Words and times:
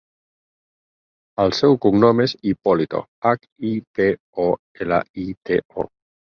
El 1.43 1.53
seu 1.57 1.77
cognom 1.83 2.21
és 2.25 2.33
Hipolito: 2.53 3.03
hac, 3.27 3.45
i, 3.73 3.75
pe, 4.01 4.09
o, 4.47 4.49
ela, 4.87 5.03
i, 5.27 5.29
te, 5.51 5.61
o. 5.85 5.89